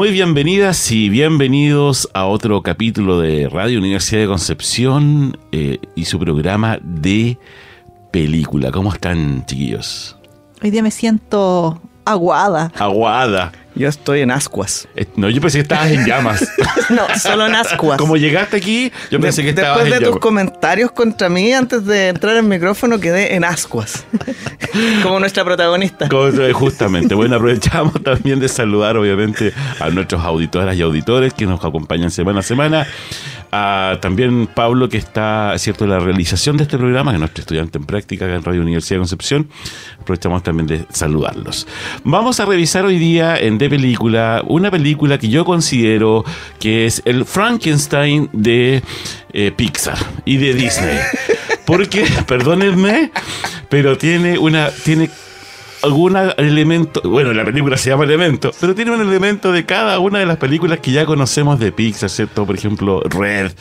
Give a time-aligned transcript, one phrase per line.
[0.00, 6.18] Muy bienvenidas y bienvenidos a otro capítulo de Radio Universidad de Concepción eh, y su
[6.18, 7.36] programa de
[8.10, 8.70] película.
[8.72, 10.16] ¿Cómo están, chiquillos?
[10.62, 12.72] Hoy día me siento aguada.
[12.78, 13.52] Aguada.
[13.74, 14.88] Yo estoy en ascuas.
[14.96, 16.46] Eh, no, yo pensé que estabas en llamas.
[16.90, 17.98] no, solo en ascuas.
[17.98, 20.22] Como llegaste aquí, yo pensé que estabas Después en de tus llamas.
[20.22, 24.04] comentarios contra mí, antes de entrar al micrófono, quedé en ascuas.
[25.02, 26.08] Como nuestra protagonista.
[26.52, 27.14] Justamente.
[27.14, 32.40] Bueno, aprovechamos también de saludar, obviamente, a nuestros auditoras y auditores que nos acompañan semana
[32.40, 32.86] a semana.
[33.50, 37.84] También Pablo, que está, cierto, la realización de este programa, que es nuestro estudiante en
[37.84, 39.48] práctica acá en Radio Universidad de Concepción.
[40.00, 41.66] Aprovechamos también de saludarlos.
[42.04, 46.24] Vamos a revisar hoy día en De Película una película que yo considero
[46.58, 48.82] que es el Frankenstein de
[49.32, 50.98] eh, Pixar y de Disney.
[51.64, 53.10] Porque, perdónenme,
[53.68, 54.70] pero tiene una.
[54.70, 55.10] tiene
[55.82, 60.18] algún elemento, bueno, la película se llama Elemento, pero tiene un elemento de cada una
[60.18, 62.46] de las películas que ya conocemos de Pixar, ¿cierto?
[62.46, 63.52] Por ejemplo, Red.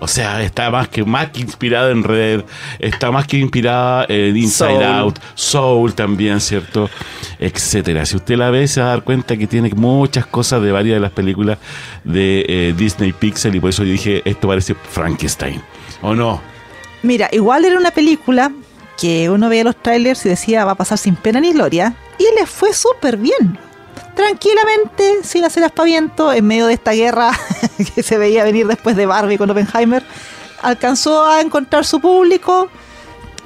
[0.00, 2.44] O sea, está más que, más que inspirada en Red,
[2.78, 4.84] está más que inspirada en Inside Soul.
[4.84, 6.88] Out, Soul también, ¿cierto?
[7.40, 8.06] Etcétera.
[8.06, 10.96] Si usted la ve, se va a dar cuenta que tiene muchas cosas de varias
[10.96, 11.58] de las películas
[12.04, 15.60] de eh, Disney Pixar y por eso yo dije, esto parece Frankenstein.
[16.00, 16.40] ¿O no?
[17.02, 18.52] Mira, igual era una película
[18.98, 21.94] que uno veía los trailers y decía va a pasar sin pena ni gloria.
[22.18, 23.58] Y le fue súper bien.
[24.14, 27.30] Tranquilamente, sin hacer aspaviento, en medio de esta guerra
[27.94, 30.02] que se veía venir después de Barbie con Oppenheimer,
[30.60, 32.68] alcanzó a encontrar su público,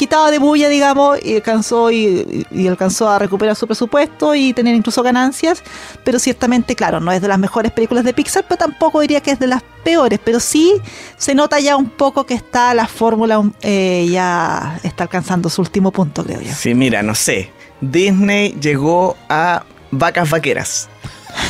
[0.03, 4.75] quitaba de bulla, digamos, y alcanzó, y, y alcanzó a recuperar su presupuesto y tener
[4.75, 5.63] incluso ganancias.
[6.03, 9.31] Pero ciertamente, claro, no es de las mejores películas de Pixar, pero tampoco diría que
[9.31, 10.19] es de las peores.
[10.25, 10.75] Pero sí
[11.17, 15.93] se nota ya un poco que está la fórmula, eh, ya está alcanzando su último
[15.93, 16.53] punto, creo yo.
[16.53, 17.53] Sí, mira, no sé.
[17.81, 19.63] Disney llegó a
[19.93, 20.89] vacas vaqueras.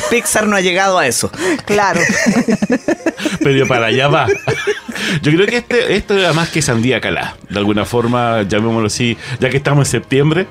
[0.09, 1.31] Pixar no ha llegado a eso.
[1.65, 2.01] Claro.
[3.43, 4.27] Pero para allá va.
[5.21, 7.35] Yo creo que este, esto era más que sandía calá.
[7.49, 10.47] De alguna forma, llamémoslo así, ya que estamos en septiembre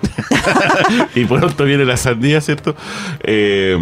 [1.14, 2.76] y pronto viene la sandía, ¿cierto?
[3.22, 3.78] Eh,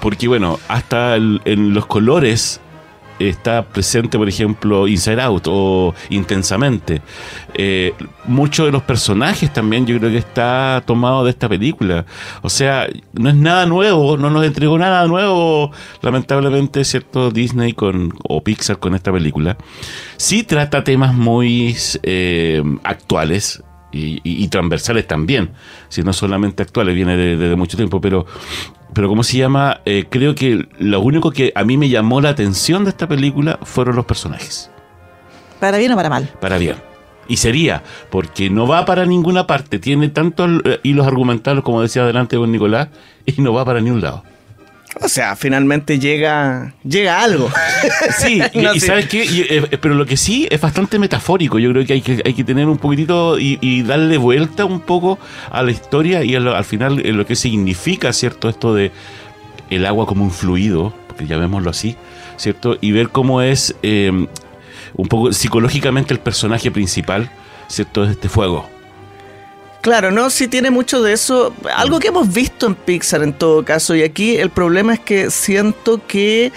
[0.00, 2.60] porque, bueno, hasta el- en los colores
[3.18, 7.02] está presente, por ejemplo, Inside Out o Intensamente.
[7.54, 7.92] Eh,
[8.26, 12.06] Muchos de los personajes también yo creo que está tomado de esta película.
[12.40, 15.70] O sea, no es nada nuevo, no nos entregó nada nuevo,
[16.00, 17.30] lamentablemente, ¿cierto?
[17.30, 19.58] Disney con, o Pixar con esta película.
[20.16, 23.62] Sí trata temas muy eh, actuales.
[23.94, 25.50] Y, y- y transversales también,
[25.88, 28.26] si no solamente actuales, viene de, de- de mucho tiempo, pero
[28.92, 29.80] pero ¿cómo se llama?
[29.84, 33.58] Eh, creo que lo único que a mí me llamó la atención de esta película
[33.62, 34.70] fueron los personajes.
[35.60, 36.28] Para bien o para mal.
[36.40, 36.76] Para bien.
[37.26, 42.02] Y sería, porque no va para ninguna parte, tiene tantos eh, hilos argumentales, como decía
[42.02, 42.88] adelante con Nicolás,
[43.26, 44.22] y no va para ningún lado.
[45.00, 47.50] O sea, finalmente llega, llega algo.
[48.18, 48.86] Sí, y, No, y sí.
[48.86, 49.24] ¿sabes qué?
[49.24, 51.58] Y, eh, pero lo que sí es bastante metafórico.
[51.58, 54.80] Yo creo que hay que, hay que tener un poquitito y, y darle vuelta un
[54.80, 55.18] poco
[55.50, 58.48] a la historia y al final en lo que significa, ¿cierto?
[58.48, 58.92] Esto de
[59.70, 61.96] el agua como un fluido, porque llamémoslo así,
[62.36, 62.76] ¿cierto?
[62.80, 64.10] Y ver cómo es eh,
[64.94, 67.30] un poco psicológicamente el personaje principal,
[67.68, 68.04] ¿cierto?
[68.06, 68.68] De este fuego.
[69.84, 71.54] Claro, no, sí tiene mucho de eso.
[71.76, 73.94] Algo que hemos visto en Pixar en todo caso.
[73.94, 76.52] Y aquí el problema es que siento que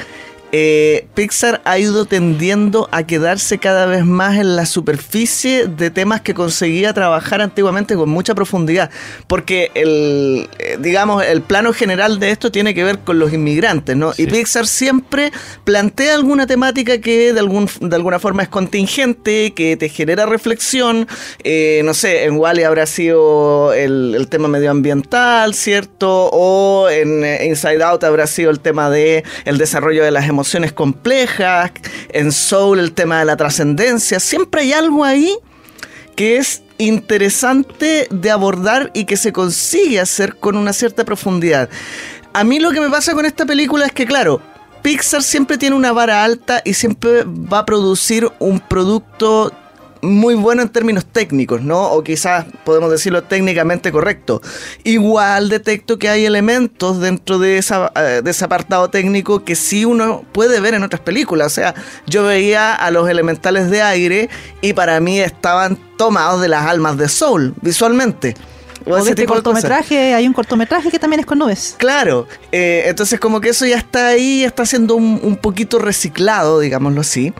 [0.51, 6.21] eh, Pixar ha ido tendiendo a quedarse cada vez más en la superficie de temas
[6.21, 8.89] que conseguía trabajar antiguamente con mucha profundidad.
[9.27, 13.95] Porque el, eh, digamos, el plano general de esto tiene que ver con los inmigrantes,
[13.97, 14.13] ¿no?
[14.13, 14.23] Sí.
[14.23, 15.31] Y Pixar siempre
[15.63, 21.07] plantea alguna temática que de, algún, de alguna forma es contingente, que te genera reflexión.
[21.43, 26.29] Eh, no sé, en Wally habrá sido el, el tema medioambiental, ¿cierto?
[26.31, 30.36] O en Inside Out habrá sido el tema de el desarrollo de las emociones
[30.73, 31.71] complejas.
[32.09, 34.19] En Soul el tema de la trascendencia.
[34.19, 35.33] Siempre hay algo ahí
[36.15, 41.69] que es interesante de abordar y que se consigue hacer con una cierta profundidad.
[42.33, 44.41] A mí lo que me pasa con esta película es que, claro,
[44.81, 49.51] Pixar siempre tiene una vara alta y siempre va a producir un producto
[50.01, 51.91] muy bueno en términos técnicos, ¿no?
[51.91, 54.41] O quizás podemos decirlo técnicamente correcto.
[54.83, 59.85] Igual detecto que hay elementos dentro de, esa, eh, de ese apartado técnico que sí
[59.85, 61.47] uno puede ver en otras películas.
[61.47, 64.29] O sea, yo veía a los elementales de aire
[64.61, 68.35] y para mí estaban tomados de las almas de Soul, visualmente.
[68.85, 71.75] O de ese este tipo de cortometraje, hay un cortometraje que también es con nubes.
[71.77, 76.59] Claro, eh, entonces como que eso ya está ahí, está siendo un, un poquito reciclado,
[76.59, 77.33] digámoslo así.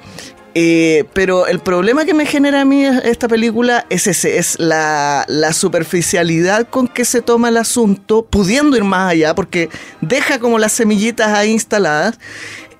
[0.59, 5.24] Eh, pero el problema que me genera a mí esta película es ese, es la,
[5.27, 9.69] la superficialidad con que se toma el asunto, pudiendo ir más allá, porque
[10.01, 12.18] deja como las semillitas ahí instaladas.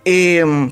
[0.06, 0.72] eh,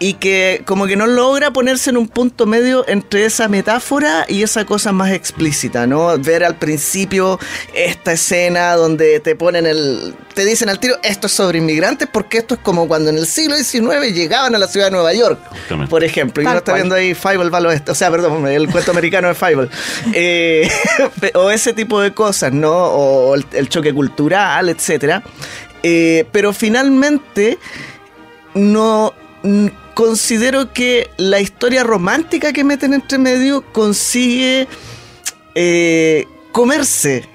[0.00, 4.42] y que como que no logra ponerse en un punto medio entre esa metáfora y
[4.42, 6.16] esa cosa más explícita, ¿no?
[6.18, 7.38] Ver al principio
[7.74, 10.14] esta escena donde te ponen el...
[10.34, 13.26] te dicen al tiro, esto es sobre inmigrantes porque esto es como cuando en el
[13.26, 15.90] siglo XIX llegaban a la ciudad de Nueva York, Justamente.
[15.90, 16.42] por ejemplo.
[16.42, 16.82] Y Tal uno está cual.
[16.82, 19.68] viendo ahí Fievel va al oeste, o sea, perdón, el cuento americano de Fievel.
[20.14, 20.68] Eh,
[21.34, 22.72] o ese tipo de cosas, ¿no?
[22.72, 25.22] O el, el choque cultural, etcétera.
[25.82, 27.58] Eh, pero finalmente
[28.54, 29.14] no
[29.98, 34.68] considero que la historia romántica que meten entre medio consigue
[35.56, 37.28] eh, comerse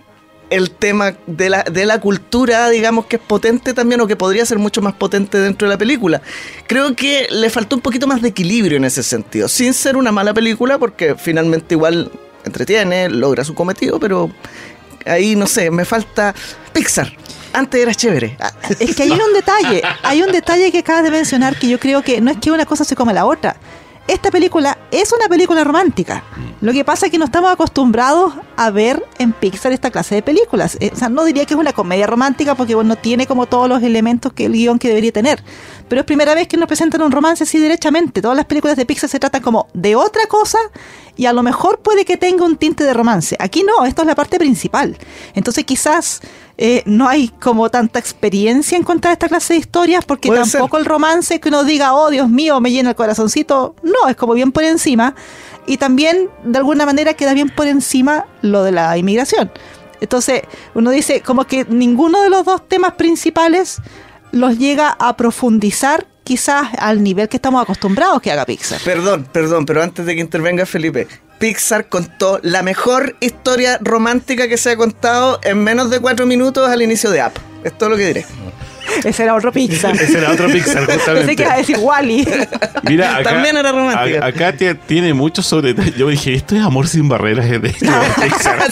[0.50, 4.46] el tema de la, de la cultura, digamos que es potente también o que podría
[4.46, 6.22] ser mucho más potente dentro de la película.
[6.66, 10.14] Creo que le faltó un poquito más de equilibrio en ese sentido, sin ser una
[10.14, 12.14] mala película porque finalmente igual
[12.46, 14.32] entretiene, logra su cometido, pero
[15.06, 16.34] ahí no sé, me falta
[16.74, 17.12] Pixar.
[17.54, 18.36] Antes era chévere.
[18.40, 21.80] Ah, Es que hay un detalle, hay un detalle que acabas de mencionar que yo
[21.80, 23.56] creo que no es que una cosa se come la otra.
[24.06, 26.24] Esta película es una película romántica.
[26.60, 30.22] Lo que pasa es que no estamos acostumbrados a ver en Pixar esta clase de
[30.22, 30.76] películas.
[30.82, 33.70] Eh, O sea, no diría que es una comedia romántica porque no tiene como todos
[33.70, 35.42] los elementos que el guion que debería tener.
[35.94, 38.20] Pero es primera vez que nos presentan un romance así derechamente.
[38.20, 40.58] Todas las películas de Pixar se tratan como de otra cosa
[41.16, 43.36] y a lo mejor puede que tenga un tinte de romance.
[43.38, 44.98] Aquí no, esto es la parte principal.
[45.36, 46.22] Entonces quizás
[46.58, 50.50] eh, no hay como tanta experiencia en contar esta clase de historias porque ser.
[50.50, 53.76] tampoco el romance que uno diga, oh Dios mío, me llena el corazoncito.
[53.84, 55.14] No, es como bien por encima.
[55.68, 59.52] Y también de alguna manera queda bien por encima lo de la inmigración.
[60.02, 60.42] Entonces
[60.74, 63.80] uno dice como que ninguno de los dos temas principales
[64.34, 68.82] los llega a profundizar quizás al nivel que estamos acostumbrados que haga Pixar.
[68.84, 71.08] Perdón, perdón, pero antes de que intervenga Felipe,
[71.40, 76.68] Pixar contó la mejor historia romántica que se ha contado en menos de cuatro minutos
[76.68, 77.38] al inicio de App.
[77.64, 78.26] Es todo lo que diré.
[79.04, 79.96] Ese era otro Pixar.
[80.00, 81.36] Ese era otro Pixar, Pensé justamente.
[81.36, 82.28] que iba a decir Wally.
[82.84, 84.24] Mira, acá, También era romántica.
[84.26, 84.54] a- acá
[84.88, 85.76] tiene mucho sobre.
[85.98, 88.04] Yo dije, esto es amor sin barreras de, de Pixar.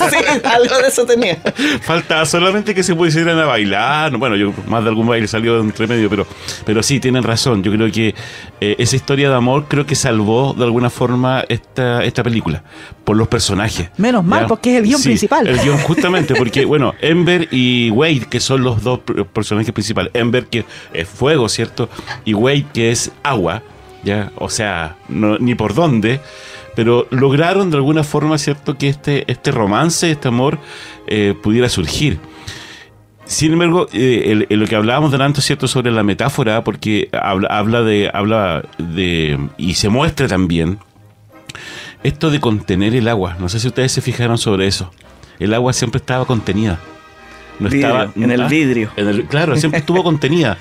[0.10, 1.38] sí, algo de eso tenía.
[1.82, 4.16] Falta solamente que se pusieran a bailar.
[4.18, 6.26] Bueno, yo más de algún baile salió entre medio, pero,
[6.66, 7.64] pero sí, tienen razón.
[7.64, 8.14] Yo creo que
[8.60, 12.64] eh, esa historia de amor creo que salvó de alguna forma esta, esta película
[13.04, 13.90] por los personajes.
[13.98, 15.48] Menos mal, porque es el guion principal.
[15.48, 19.00] El guion, justamente, porque, bueno, Ember y Wade, que son los dos
[19.34, 20.11] personajes principales.
[20.14, 21.90] Ember, que es fuego, ¿cierto?
[22.26, 23.64] Y Wade, que es agua,
[24.04, 24.32] ¿ya?
[24.38, 26.20] O sea, ni por dónde.
[26.76, 30.58] Pero lograron de alguna forma, ¿cierto?, que este, este romance, este amor,
[31.08, 32.20] eh, pudiera surgir.
[33.26, 37.82] Sin embargo, eh, el- lo que hablábamos delante, ¿cierto?, sobre la metáfora, porque habla, habla
[37.82, 40.80] de, habla de, y se muestra también,
[42.04, 43.36] esto de contener el agua.
[43.40, 44.92] No sé si ustedes se fijaron sobre eso.
[45.40, 46.80] El agua siempre estaba contenida.
[47.62, 48.92] No Vidrio, estaba en el vidrio.
[48.96, 50.58] en el- claro, siempre estuvo contenida.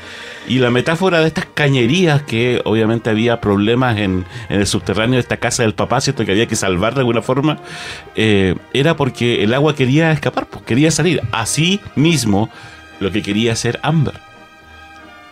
[0.48, 5.20] Y la metáfora de estas cañerías, que obviamente había problemas en, en el subterráneo de
[5.20, 6.24] esta casa del papá, ¿cierto?
[6.24, 7.58] Que había que salvar de alguna forma,
[8.16, 11.20] eh, era porque el agua quería escapar, pues, quería salir.
[11.30, 12.50] Así mismo
[13.00, 14.14] lo que quería hacer Amber.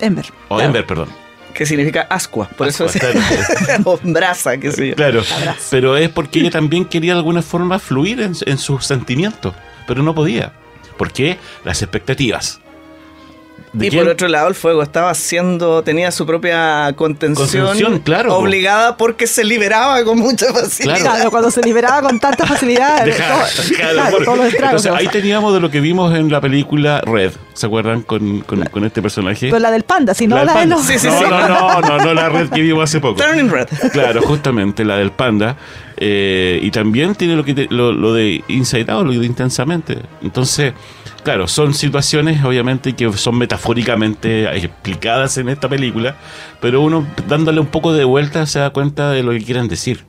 [0.01, 0.27] Ember.
[0.49, 0.67] O Claro.
[0.69, 1.09] Ember, perdón.
[1.55, 2.49] Que significa ascua.
[2.57, 2.97] Por eso es.
[3.85, 4.95] o brasa, qué sé yo.
[4.95, 5.23] Claro,
[5.71, 9.55] pero es porque ella también quería de alguna forma fluir en, en sus sentimientos,
[9.87, 10.53] pero no podía.
[10.99, 11.39] ¿Por qué?
[11.65, 12.61] Las expectativas.
[13.75, 14.03] ¿De y quién?
[14.03, 18.35] por otro lado, el fuego estaba haciendo, tenía su propia contención, Contención, claro.
[18.37, 20.99] obligada porque se liberaba con mucha facilidad.
[20.99, 24.87] Claro, cuando se liberaba con tanta facilidad, Deja- todo- claro, claro, por- todos los estragos.
[24.87, 28.01] entonces, ahí teníamos de lo que vimos en la película Red, ¿se acuerdan?
[28.03, 29.49] Con, con, con este personaje.
[29.49, 30.81] Pero la del panda, si no del la, de los...
[30.87, 31.25] Sí, sí, no, sí.
[31.29, 33.21] no, no, no, no la red que vimos hace poco.
[33.23, 33.69] Turning Red.
[33.93, 35.57] Claro, justamente la del panda.
[36.01, 39.99] Eh, y también tiene lo que te- lo, lo de Inside Out, lo de intensamente.
[40.23, 40.73] Entonces,
[41.25, 46.17] claro, son situaciones obviamente que son metafóricamente explicadas en esta película,
[46.61, 50.05] pero uno dándole un poco de vuelta se da cuenta de lo que quieren decir.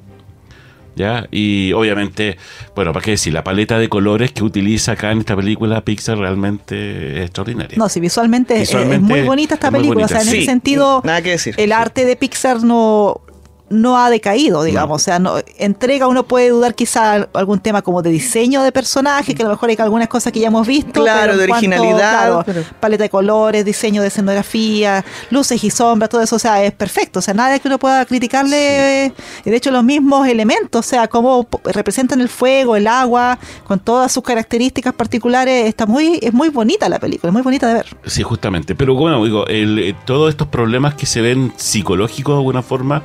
[0.95, 1.27] ¿Ya?
[1.31, 2.37] Y obviamente,
[2.75, 6.17] bueno, para qué decir, la paleta de colores que utiliza acá en esta película Pixar
[6.17, 7.77] realmente es extraordinaria.
[7.77, 10.01] No, sí, visualmente, es- es muy bonita esta es película.
[10.01, 10.05] bonita.
[10.05, 11.55] O sea, en Sí, ese sentido, nada que decir.
[11.57, 13.21] el arte de Pixar no,
[13.69, 14.89] no ha decaído, digamos.
[14.89, 14.95] No.
[14.95, 19.35] O sea, no, entrega, uno puede dudar quizá algún tema como de diseño de personaje,
[19.35, 21.01] que a lo mejor hay algunas cosas que ya hemos visto.
[21.01, 21.97] Claro, de cuanto, originalidad,
[22.27, 26.63] claro, pero- paleta de colores, diseño de escenografía, luces y sombras, todo eso, o sea,
[26.63, 27.19] es perfecto.
[27.19, 29.13] O sea, nada que uno pueda criticarle.
[29.45, 33.79] Y de hecho, los mismos elementos, o sea, cómo representan el fuego, el agua, con
[33.79, 37.73] todas sus características particulares, está muy, es muy bonita la película, es muy bonita de
[37.75, 37.85] ver.
[38.05, 38.75] Sí, justamente.
[38.75, 43.03] Pero bueno, digo, el, eh, todos estos problemas que se ven psicológicos de alguna forma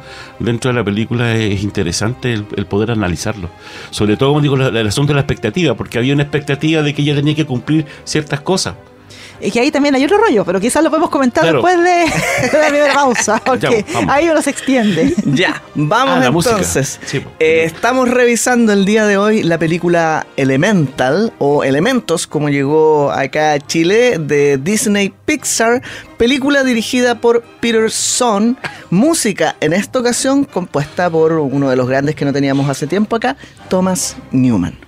[0.54, 3.50] dentro de la película es, es interesante el, poder analizarlo.
[3.90, 7.02] Sobre todo, como digo, el asunto de la expectativa, porque había una expectativa de que
[7.02, 8.74] ella tenía que cumplir ciertas cosas.
[9.40, 11.58] Es que ahí también hay otro rollo, pero quizás lo podemos comentar Claro.
[11.62, 15.14] después de, de la primera pausa, porque ahí uno se extiende.
[15.26, 17.00] Ya, vamos Ah, entonces.
[17.06, 17.18] Sí.
[17.40, 23.52] Eh, estamos revisando el día de hoy la película Elemental o Elementos, como llegó acá
[23.54, 25.82] a Chile, de Disney Pixar,
[26.16, 28.56] película dirigida por Peter Son,
[28.90, 33.16] música en esta ocasión compuesta por uno de los grandes que no teníamos hace tiempo
[33.16, 33.36] acá,
[33.68, 34.78] Thomas Newman.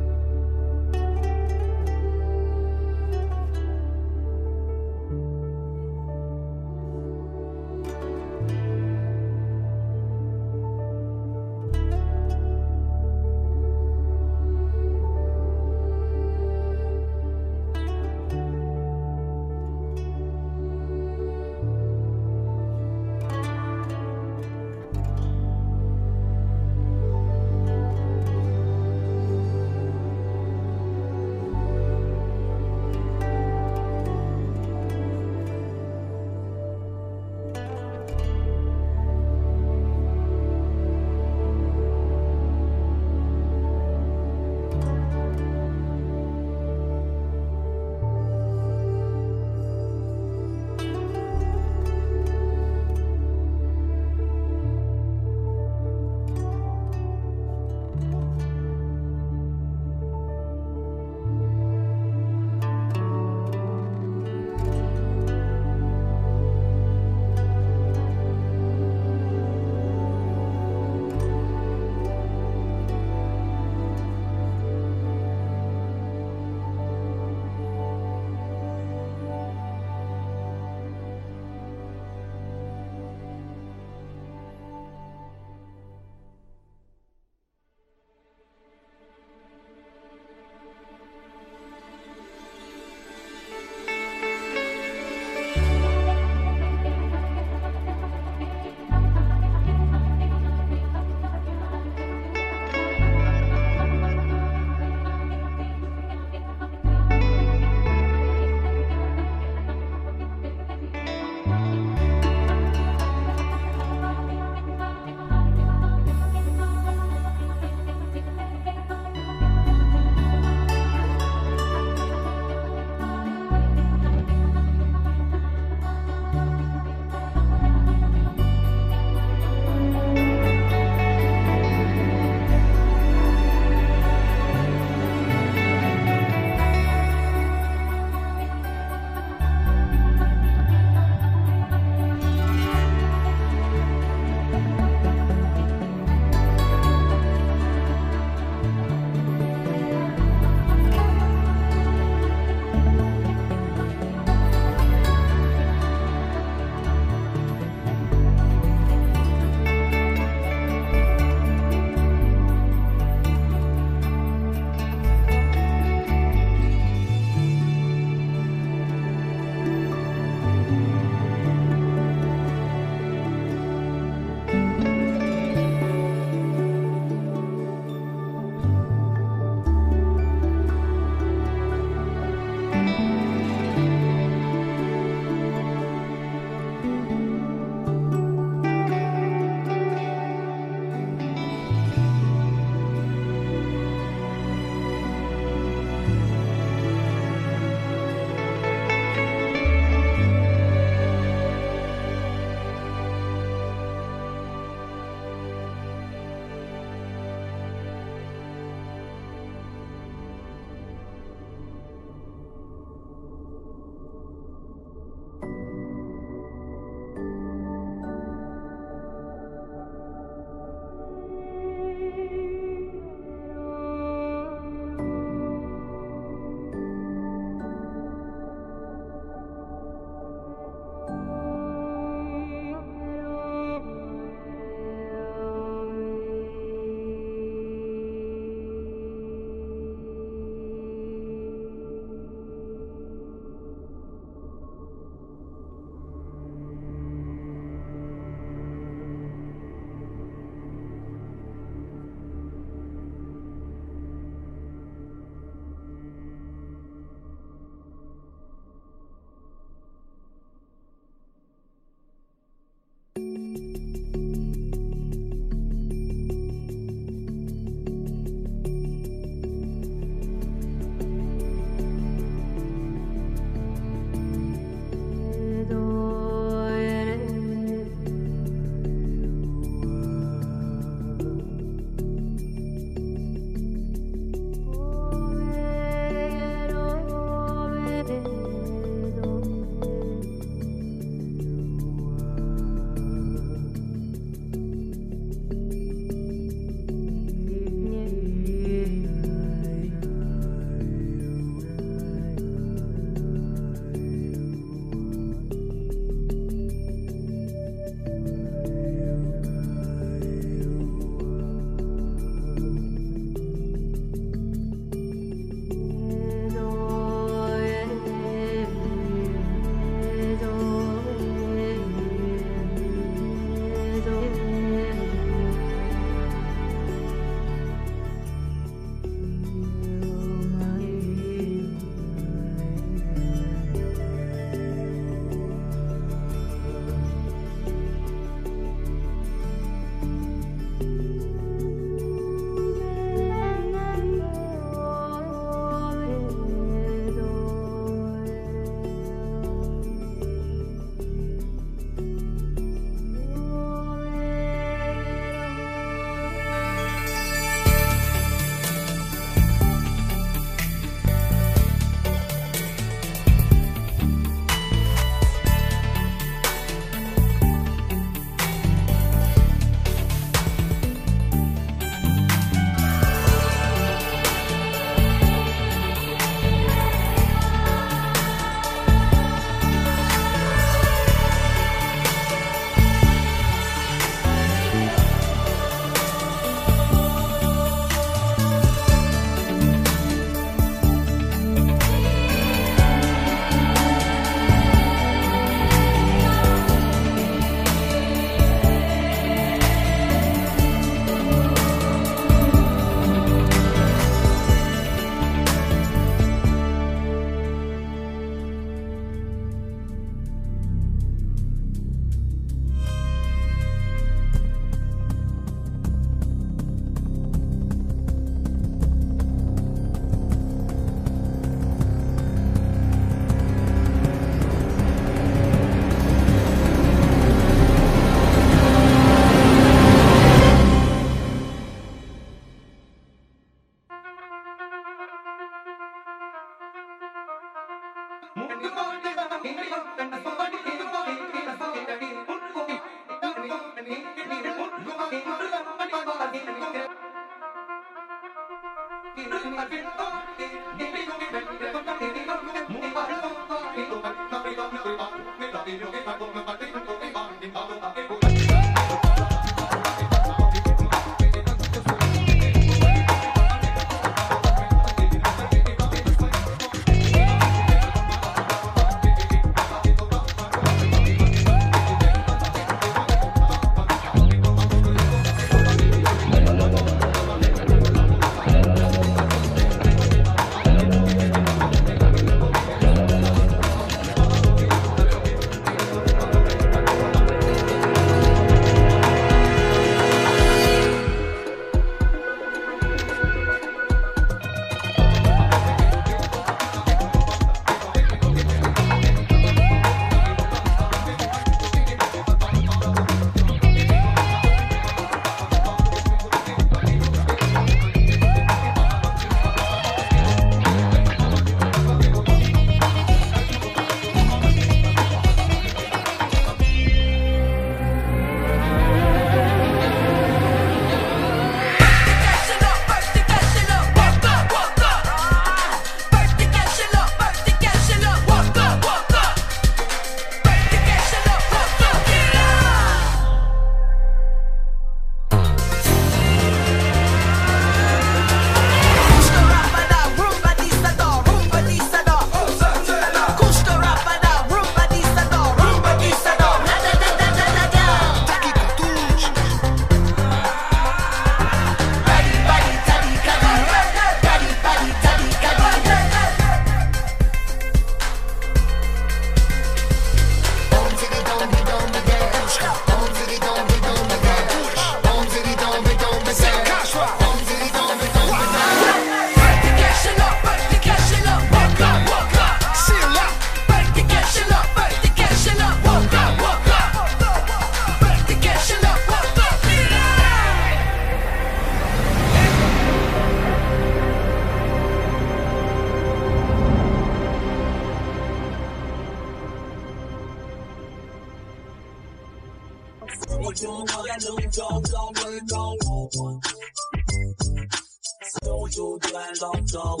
[598.92, 600.00] Road, drive, dog, dog,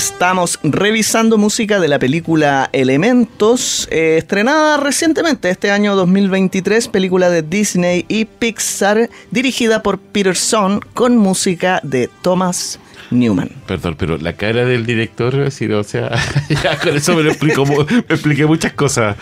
[0.00, 7.42] Estamos revisando música de la película Elementos, eh, estrenada recientemente este año 2023, película de
[7.42, 12.78] Disney y Pixar, dirigida por Peterson con música de Thomas
[13.10, 13.50] Newman.
[13.66, 16.10] Perdón, pero la cara del director, o sea,
[16.62, 17.74] ya con eso me lo explico, me
[18.08, 19.16] expliqué muchas cosas.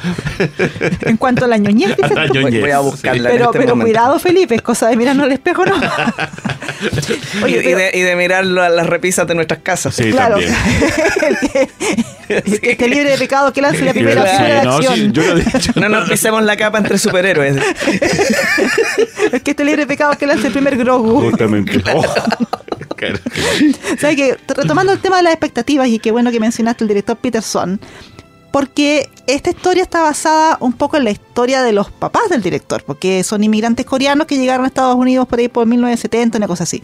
[1.02, 2.60] En cuanto a la ñoñez, dices La tú, ñoñez.
[2.60, 3.90] Voy a buscarla en Pero, este pero momento.
[3.92, 5.74] cuidado, Felipe, es cosa de mirarnos al espejo, ¿no?
[5.76, 5.80] Y,
[7.44, 9.94] Oye, y pero- de, y de mirar la- las repisas de nuestras casas.
[9.94, 10.54] Sí, claro, también.
[12.28, 14.94] el que, esté libre de pecado que lance la primera de Sí, no, acción.
[14.94, 15.72] sí, yo lo he dicho.
[15.76, 17.56] No nos pisemos la capa entre superhéroes.
[19.32, 21.30] El que esté libre de pecado que lance el primer Grogu.
[21.30, 21.82] Justamente.
[21.94, 22.04] Oh,
[22.98, 23.18] claro.
[23.98, 27.16] ¿Sabes que Retomando el tema de las expectativas, y qué bueno que mencionaste el director
[27.16, 27.80] Peterson,
[28.52, 32.82] porque esta historia está basada un poco en la historia de los papás del director,
[32.84, 36.64] porque son inmigrantes coreanos que llegaron a Estados Unidos por ahí por 1970, una cosa
[36.64, 36.82] así.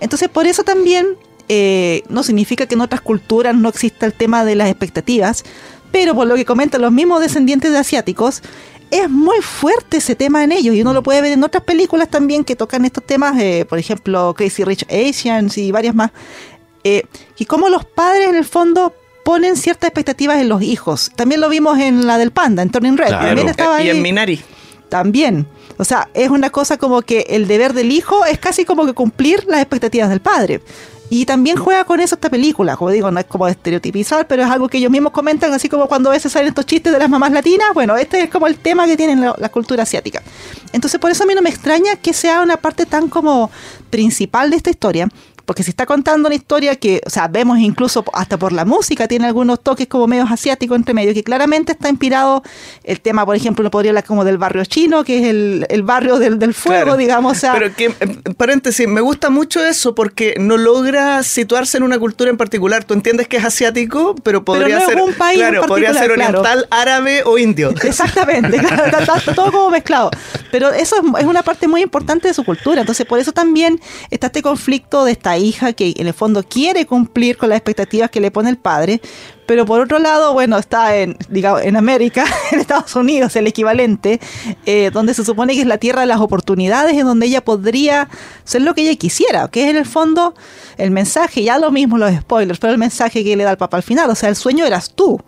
[0.00, 1.06] Entonces, por eso también
[1.48, 5.44] eh, no significa que en otras culturas no exista el tema de las expectativas,
[5.90, 8.42] pero por lo que comentan los mismos descendientes de asiáticos,
[8.90, 12.08] es muy fuerte ese tema en ellos y uno lo puede ver en otras películas
[12.08, 16.10] también que tocan estos temas, eh, por ejemplo Crazy Rich Asians y varias más,
[16.84, 17.04] eh,
[17.36, 21.10] y cómo los padres en el fondo ponen ciertas expectativas en los hijos.
[21.14, 23.08] También lo vimos en la del panda, en Turning Red.
[23.08, 23.26] Claro.
[23.26, 23.96] También estaba y ahí.
[23.96, 24.40] en Minari.
[24.90, 25.46] También.
[25.78, 28.92] O sea, es una cosa como que el deber del hijo es casi como que
[28.92, 30.60] cumplir las expectativas del padre.
[31.12, 34.48] Y también juega con eso esta película, como digo, no es como estereotipizar, pero es
[34.48, 37.10] algo que ellos mismos comentan, así como cuando a veces salen estos chistes de las
[37.10, 40.22] mamás latinas, bueno, este es como el tema que tiene la, la cultura asiática.
[40.72, 43.50] Entonces por eso a mí no me extraña que sea una parte tan como
[43.90, 45.08] principal de esta historia,
[45.50, 49.08] porque si está contando una historia que, o sea, vemos incluso hasta por la música,
[49.08, 52.44] tiene algunos toques como medios asiáticos entre medio, que claramente está inspirado
[52.84, 55.82] el tema, por ejemplo, uno podría hablar como del barrio chino, que es el, el
[55.82, 56.96] barrio del, del fuego, Claro.
[56.96, 61.78] digamos, o sea, Pero que, en paréntesis, me gusta mucho eso porque no logra situarse
[61.78, 62.84] en una cultura en particular.
[62.84, 65.00] Tú entiendes que es asiático, pero podría no es ser.
[65.02, 66.38] un país claro, podría ser claro.
[66.42, 67.70] oriental, árabe o indio.
[67.82, 70.12] Exactamente, claro, está, está- está todo como mezclado.
[70.52, 72.82] Pero eso es, es una parte muy importante de su cultura.
[72.82, 76.86] Entonces, por eso también está este conflicto de esta hija que en el fondo quiere
[76.86, 79.00] cumplir con las expectativas que le pone el padre.
[79.46, 84.20] Pero por otro lado, bueno, está en, digamos, en América, en Estados Unidos, el equivalente,
[84.64, 88.08] eh, donde se supone que es la tierra de las oportunidades, en donde ella podría
[88.44, 90.34] ser lo que ella quisiera, que es en el fondo
[90.76, 93.78] el mensaje, ya lo mismo los spoilers, pero el mensaje que le da el papá
[93.78, 95.20] al final, o sea, el sueño eras tú.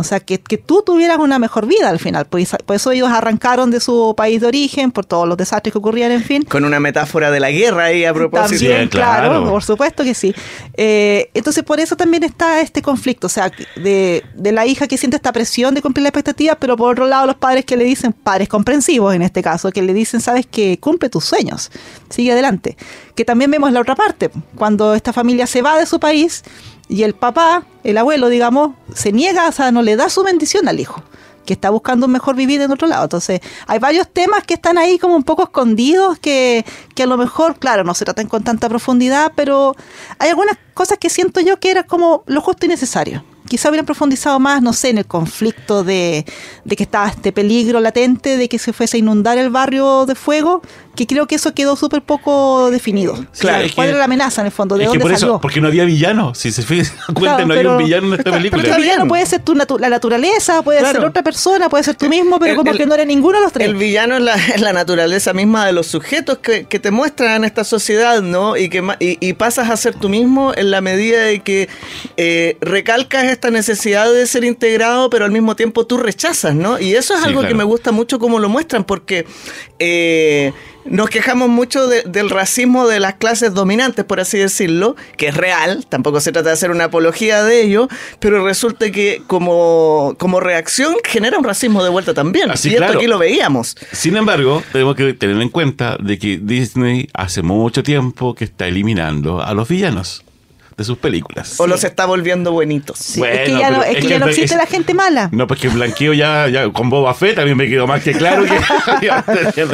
[0.00, 2.26] O sea, que, que tú tuvieras una mejor vida al final.
[2.26, 5.78] Pues, por eso ellos arrancaron de su país de origen, por todos los desastres que
[5.78, 6.42] ocurrían, en fin.
[6.42, 8.60] Con una metáfora de la guerra ahí a propósito.
[8.60, 9.50] También, Sí, claro, claro.
[9.50, 10.34] por supuesto que sí.
[10.74, 14.96] Eh, entonces, por eso también está este conflicto, o sea, de, de la hija que
[14.96, 17.84] siente esta presión de cumplir la expectativa, pero por otro lado los padres que le
[17.84, 21.70] dicen, padres comprensivos en este caso, que le dicen, sabes que cumple tus sueños,
[22.08, 22.76] sigue adelante.
[23.14, 26.42] Que también vemos la otra parte, cuando esta familia se va de su país
[26.90, 30.68] y el papá, el abuelo, digamos, se niega, o sea, no le da su bendición
[30.68, 31.02] al hijo
[31.46, 33.04] que está buscando un mejor vivir en otro lado.
[33.04, 37.16] Entonces, hay varios temas que están ahí como un poco escondidos, que, que a lo
[37.16, 39.74] mejor, claro, no se tratan con tanta profundidad, pero
[40.18, 43.24] hay algunas cosas que siento yo que era como lo justo y necesario.
[43.48, 46.24] Quizá hubieran profundizado más, no sé, en el conflicto de,
[46.64, 50.14] de que estaba este peligro latente de que se fuese a inundar el barrio de
[50.14, 50.62] fuego,
[50.94, 53.14] que creo que eso quedó súper poco definido.
[53.38, 54.76] Claro, es ¿Cuál que- era la amenaza en el fondo?
[54.76, 55.34] ¿De Es que dónde por salió?
[55.34, 56.34] eso, porque no había villano.
[56.34, 58.62] Si se fijan cuenta, Claro, no había un villano en esta película.
[58.62, 61.00] Pero el villano puede ser tu natu- la naturaleza, puede Claro.
[61.00, 63.38] ser otra persona, puede ser tú mismo, pero El- como el- que no era ninguno
[63.38, 63.68] de los tres.
[63.68, 67.36] El villano es la, es la naturaleza misma de los sujetos que, que te muestran
[67.36, 68.56] en esta sociedad, ¿no?
[68.56, 71.68] Y que y, y pasas a ser tú mismo en la medida de que
[72.16, 76.78] eh, recalcas esta necesidad de ser integrado, pero al mismo tiempo tú rechazas, ¿no?
[76.78, 79.24] Y eso es Sí, algo que me gusta mucho como lo muestran, porque
[79.78, 80.52] eh,
[80.84, 85.36] nos quejamos mucho de- del racismo de las clases dominantes, por así decirlo, que es
[85.36, 90.40] real, tampoco se trata de hacer una apología de ello, pero resulta que como, como
[90.40, 92.50] reacción genera un racismo de vuelta también.
[92.50, 92.98] Así, y esto claro.
[92.98, 93.76] aquí lo veíamos.
[93.92, 98.66] Sin embargo, tenemos que tener en cuenta de que Disney hace mucho tiempo que está
[98.66, 100.24] eliminando a los villanos
[100.80, 101.60] de sus películas.
[101.60, 102.98] O los está volviendo buenitos.
[102.98, 104.66] Sí, Bueno, es que ya no, es es que que ya no es- existe la
[104.66, 105.28] gente mala.
[105.30, 108.12] No, pues que el blanqueo ya, ya con Boba Fett también me quedó más que
[108.12, 109.64] claro que vamos a ver qué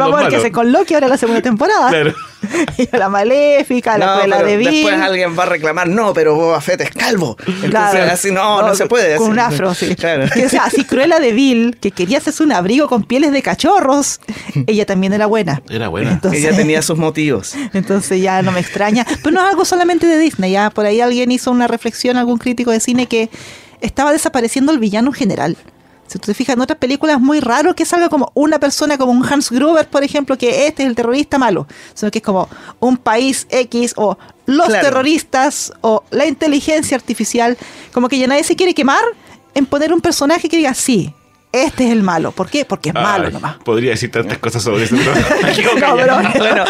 [0.00, 0.42] malos.
[0.42, 1.88] se con Loki ahora la segunda temporada.
[1.90, 2.14] Claro.
[2.78, 4.70] Y la maléfica, la No, cruela pero de Bill.
[4.70, 7.36] después alguien va a reclamar, no, pero Boba Fett es calvo.
[7.46, 8.12] Entonces, Claro.
[8.12, 9.16] así no, no, se puede.
[9.16, 9.32] Con así.
[9.32, 9.94] un afro, sí.
[9.96, 10.26] Claro.
[10.32, 13.42] Que, o sea, así Cruella de Bill, que quería hacerse un abrigo con pieles de
[13.42, 14.20] cachorros,
[14.66, 15.62] ella también era buena.
[15.68, 16.12] Era buena.
[16.12, 17.54] Entonces, Ella tenía sus motivos.
[17.72, 19.06] entonces ya no me extraña.
[19.22, 22.38] Pero no es algo solamente de Disney, ya por ahí alguien hizo una reflexión, algún
[22.38, 23.30] crítico de cine, que
[23.80, 25.56] estaba desapareciendo el villano en general.
[26.06, 28.98] Si tú te fijas en otras películas, es muy raro que salga como una persona
[28.98, 32.24] como un Hans Gruber, por ejemplo, que este es el terrorista malo, sino que es
[32.24, 32.48] como
[32.80, 34.84] un país X o los Claro.
[34.86, 37.56] terroristas o la inteligencia artificial,
[37.92, 39.02] como que ya nadie se quiere quemar
[39.54, 41.12] en poner un personaje que diga, sí,
[41.54, 42.32] este es el malo.
[42.32, 42.64] ¿Por qué?
[42.64, 43.56] Porque es malo nomás.
[43.64, 46.64] Podría decir tantas cosas sobre eso, pero me equivoco No, pero- Bueno,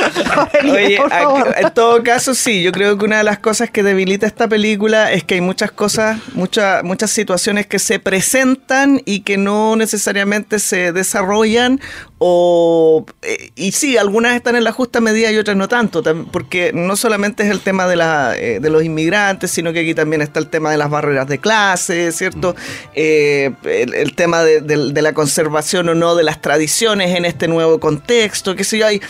[0.72, 1.54] oye, por a- favor.
[1.58, 5.12] en todo caso sí, yo creo que una de las cosas que debilita esta película
[5.12, 10.58] es que hay muchas cosas, muchas muchas situaciones que se presentan y que no necesariamente
[10.58, 11.80] se desarrollan
[12.26, 16.02] o eh, y sí, algunas están en la justa medida y otras no tanto,
[16.32, 19.94] porque no solamente es el tema de la eh, de los inmigrantes, sino que aquí
[19.94, 22.56] también está el tema de las barreras de clase, ¿cierto?
[22.94, 27.26] Eh, el, el tema de, de- de la conservación o no de las tradiciones en
[27.26, 29.02] este nuevo contexto, qué sé yo, hay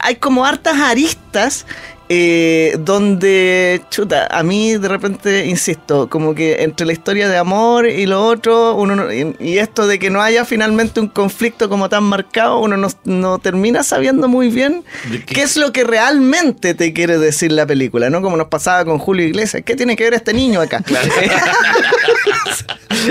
[0.00, 1.66] hay como hartas aristas
[2.08, 7.88] eh, donde, chuta, a mí de repente, insisto, como que entre la historia de amor
[7.88, 11.68] y lo otro, uno no- y, y esto de que no haya finalmente un conflicto
[11.68, 15.34] como tan marcado, uno no, no termina sabiendo muy bien ¿De qué?
[15.34, 18.20] qué es lo que realmente te quiere decir la película, ¿no?
[18.22, 20.82] Como nos pasaba con Julio Iglesias, ¿qué tiene que ver este niño acá?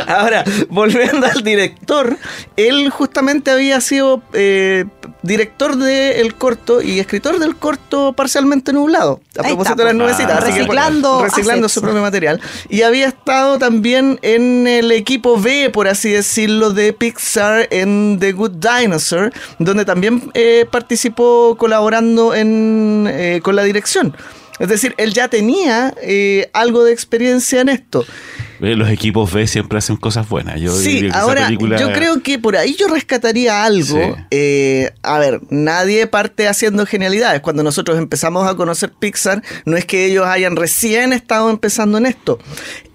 [0.08, 2.18] Ahora, volviendo al director,
[2.58, 4.86] él justamente había sido eh,
[5.22, 10.44] director del corto y escritor del corto parcialmente nublado, a propósito está, de las nubecitas.
[10.44, 12.42] que, Reciclando su propio material.
[12.70, 18.34] Y había estado también en el equipo B, por así decirlo, de Pixar en The
[18.34, 24.16] Good Dinosaur, donde también eh, participó colaborando en, eh, con la dirección.
[24.60, 28.06] Es decir, él ya tenía eh, algo de experiencia en esto.
[28.64, 30.60] Eh, Los equipos B siempre hacen cosas buenas.
[30.60, 33.98] Yo sí, ahora película- yo creo que por ahí yo rescataría algo.
[33.98, 34.22] Sí.
[34.32, 37.42] Eh, a ver, nadie parte haciendo genialidades.
[37.42, 42.06] Cuando nosotros empezamos a conocer Pixar, no es que ellos hayan recién estado empezando en
[42.06, 42.40] esto.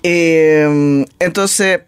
[0.03, 1.81] Eh, entonces,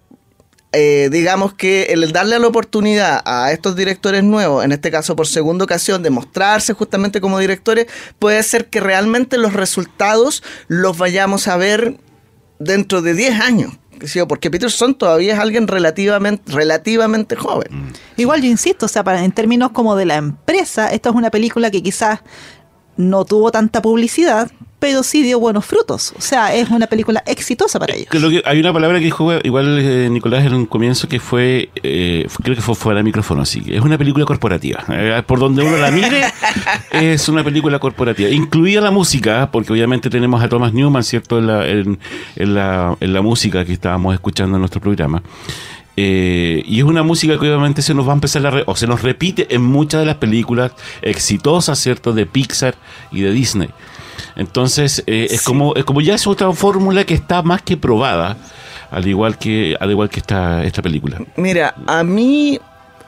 [0.73, 5.27] eh, digamos que el darle la oportunidad a estos directores nuevos, en este caso por
[5.27, 7.87] segunda ocasión, de mostrarse justamente como directores,
[8.19, 11.97] puede ser que realmente los resultados los vayamos a ver
[12.61, 13.73] dentro de 10 años.
[14.29, 17.93] Porque Peterson todavía es alguien relativamente, relativamente joven.
[18.17, 21.31] Igual yo insisto, o sea, para, en términos como de la empresa, esta es una
[21.31, 22.21] película que quizás
[23.01, 26.15] no tuvo tanta publicidad, pero sí dio buenos frutos.
[26.17, 28.07] O sea, es una película exitosa para ellos.
[28.15, 31.69] Lo que- hay una palabra que dijo igual eh, Nicolás en un comienzo que fue,
[31.83, 34.83] eh, creo que fue fuera de micrófono, así que es una película corporativa.
[34.89, 36.23] Eh, por donde uno la mire,
[36.93, 38.31] es una película corporativa.
[38.31, 41.39] Incluida la música, porque obviamente tenemos a Thomas Newman, ¿cierto?
[41.39, 41.99] En la, en,
[42.37, 45.23] en la, en la música que estábamos escuchando en nuestro programa.
[45.97, 48.77] Eh, y es una música que obviamente se nos va a empezar a re- o
[48.77, 50.73] se nos repite en muchas de las películas
[51.03, 52.13] exitosas, ¿cierto?
[52.13, 52.75] De Pixar
[53.13, 53.69] y de Disney.
[54.37, 58.37] Entonces, eh, es como es como ya es otra fórmula que está más que probada,
[58.91, 61.19] al igual que al igual que esta esta película.
[61.37, 62.59] Mira, a mí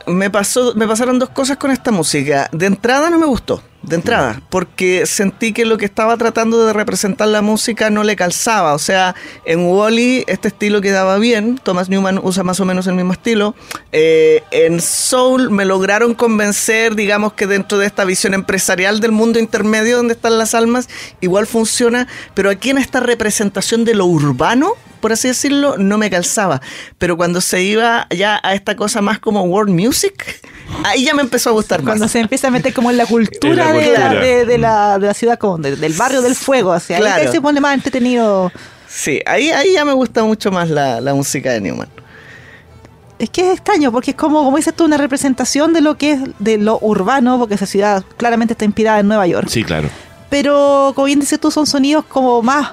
[0.06, 2.48] me pasó, me pasaron dos cosas con esta música.
[2.52, 6.72] De entrada no me gustó, de entrada, porque sentí que lo que estaba tratando de
[6.72, 8.74] representar la música no le calzaba.
[8.74, 9.14] O sea,
[9.44, 11.58] en Wally este estilo quedaba bien.
[11.62, 13.54] Thomas Newman usa más o menos el mismo estilo.
[13.90, 19.38] Eh, en Soul me lograron convencer, digamos que dentro de esta visión empresarial del mundo
[19.38, 20.88] intermedio donde están las almas,
[21.20, 22.06] igual funciona.
[22.34, 26.62] Pero aquí en esta representación de lo urbano, por así decirlo, no me calzaba.
[26.96, 30.40] Pero cuando se iba ya a esta cosa más como world music,
[30.84, 31.92] ahí ya me empezó a gustar más.
[31.92, 34.20] Cuando se empieza a meter como en la cultura, En la de, la, cultura.
[34.24, 37.28] de, de la, de la ciudad, como de- del barrio del fuego, o sea, ahí
[37.30, 38.50] se pone más entretenido.
[38.88, 41.88] Sí, ahí, ahí ya me gusta mucho más la, la música de Newman.
[43.18, 46.12] Es que es extraño, porque es como, como dices tú, una representación de lo que
[46.12, 49.48] es de lo urbano, porque esa ciudad claramente está inspirada en Nueva York.
[49.48, 49.88] Sí, claro.
[50.28, 52.70] Pero, como bien dices tú, son sonidos como más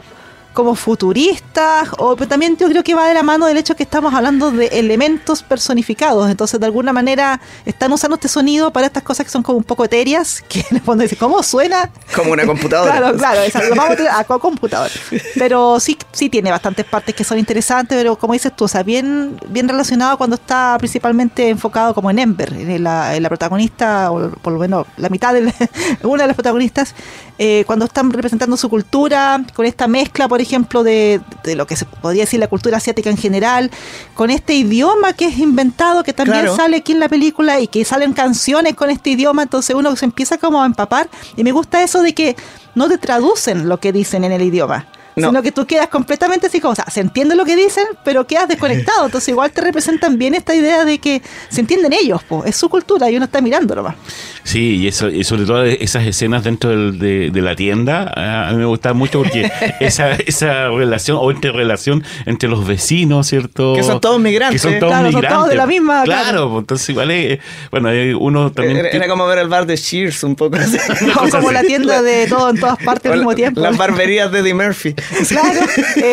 [0.54, 3.84] como futuristas, o pero también yo creo que va de la mano del hecho que
[3.84, 9.04] estamos hablando de elementos personificados, entonces de alguna manera están usando este sonido para estas
[9.04, 11.89] cosas que son como un poco etéreas, que en el fondo dice, ¿cómo suena?
[12.16, 12.97] Como una computadora.
[12.97, 14.89] Claro, claro, es algo, vamos a a co- computador.
[15.36, 18.84] Pero sí, sí tiene bastantes partes que son interesantes, pero como dices tú, o sea,
[18.84, 24.12] bien, bien relacionado cuando está principalmente enfocado como en Ember, en la, en la protagonista,
[24.12, 25.54] o por lo menos la mitad de la-
[26.04, 26.93] una de las protagonistas,
[27.38, 31.75] eh, cuando están representando su cultura, con esta mezcla, por ejemplo, de, de lo que
[31.75, 33.71] se podría decir la cultura asiática en general,
[34.13, 36.55] con este idioma que es inventado, que también Claro.
[36.55, 40.05] sale aquí en la película y que salen canciones con este idioma, entonces uno se
[40.05, 42.35] empieza como a empapar y me gusta eso de que
[42.75, 44.85] no te traducen lo que dicen en el idioma.
[45.20, 45.28] No.
[45.30, 48.26] Sino que tú quedas completamente así como, o sea, se entiende lo que dicen, pero
[48.28, 49.05] quedas desconectado.
[49.05, 52.70] Entonces igual te representan bien esta idea de que se entienden ellos, po, es su
[52.70, 53.95] cultura y uno está mirando nomás.
[54.43, 58.47] Sí, y, eso, y sobre todo esas escenas dentro del- de, de la tienda, ah,
[58.49, 63.74] a mí me gusta mucho porque esa, esa relación o interrelación entre los vecinos, ¿cierto?
[63.76, 64.61] Que son todos migrantes.
[64.61, 65.38] Que son todos Claro, son migrantes.
[65.38, 66.49] todos de la misma, Claro, claro.
[66.51, 67.39] pues, entonces igual es,
[67.72, 68.78] bueno, hay uno también...
[68.78, 70.78] Era, era como ver el bar de Cheers un poco así.
[71.20, 73.59] O como la tienda de todo en todas partes al mismo tiempo.
[73.61, 74.95] Las barberías de Eddie Murphy.
[75.30, 75.60] Claro,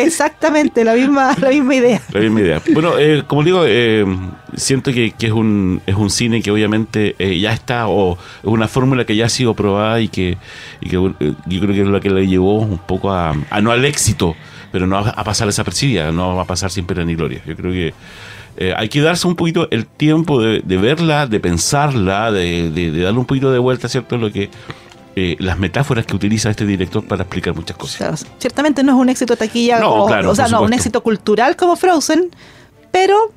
[0.03, 2.01] exactamente, la misma, la misma idea.
[2.13, 2.63] La misma idea.
[2.73, 4.05] Bueno, eh, como digo, eh,
[4.55, 8.19] siento que, que es un es un cine que obviamente eh, ya está, o es
[8.45, 10.39] una fórmula que ya ha sido probada y que,
[10.81, 13.61] y que eh, yo creo que es la que le llevó un poco a, a
[13.61, 14.35] no al éxito,
[14.73, 17.41] pero no a, a pasar desapercibida, no va a pasar sin pena ni gloria.
[17.47, 17.95] Yo creo que
[18.59, 23.01] eh, hay que darse un poquito el tiempo de, verla, de pensarla, de, de- de
[23.03, 24.17] darle un poquito de vuelta, ¿cierto?
[24.17, 24.49] Lo que
[25.17, 27.97] eh, las metáforas que utiliza este director para explicar muchas cosas.
[27.97, 31.03] Claro, ciertamente no es un éxito taquilla, No, o, claro, o sea, no, un éxito
[31.03, 32.31] cultural como Frozen,
[32.93, 33.33] pero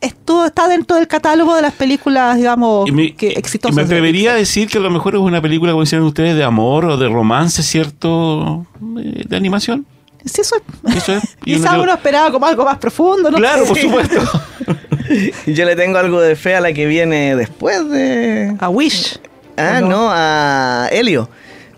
[0.00, 3.74] esto está dentro del catálogo de las películas, digamos, Y me, que y exitosas.
[3.74, 6.44] me atrevería a decir que a lo mejor es una película, como decían ustedes, de
[6.44, 8.66] amor o de romance, ¿cierto?
[9.02, 9.86] Eh, De animación.
[10.26, 10.94] Sí, eso es.
[10.96, 11.22] Eso es.
[11.46, 13.36] Y Quizá uno- uno esperaba como algo más profundo, ¿no?
[13.38, 14.20] Claro, por supuesto.
[15.46, 18.54] Yo le tengo algo de fe a la que viene después de.
[18.58, 19.18] A Wish.
[19.56, 21.28] Ah, ¿o no, a Helio.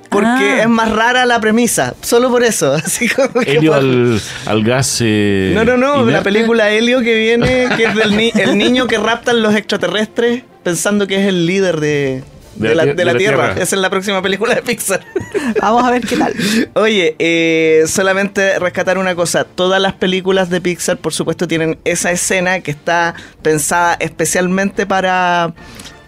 [0.08, 0.62] Porque Ah.
[0.62, 1.94] es más rara la premisa.
[2.00, 2.72] Solo por eso.
[2.84, 4.98] Así como que Helio por- al, al gas.
[5.00, 6.04] eh, No, no, no.
[6.06, 10.42] La película Helio que viene, que es del ni- el niño que raptan los extraterrestres
[10.62, 12.22] pensando que es el líder de,
[12.54, 13.44] De de la de la de la Tierra.
[13.48, 13.62] Tierra.
[13.62, 15.00] Esa es la próxima película de Pixar.
[15.60, 16.32] Vamos a ver qué tal.
[16.74, 19.44] Oye, eh, solamente rescatar una cosa.
[19.44, 25.52] Todas las películas de Pixar, por supuesto, tienen esa escena que está pensada especialmente para